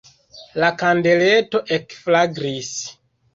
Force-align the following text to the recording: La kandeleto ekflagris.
La 0.61 0.69
kandeleto 0.83 1.61
ekflagris. 1.77 2.73